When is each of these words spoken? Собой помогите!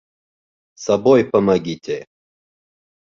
Собой 0.85 1.23
помогите! 1.29 2.07